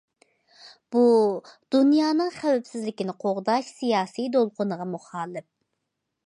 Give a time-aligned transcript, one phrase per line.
[0.95, 1.01] بۇ،
[1.75, 5.49] دۇنيانىڭ خەۋپسىزلىكىنى قوغداش سىياسىي دولقۇنىغا مۇخالىپ.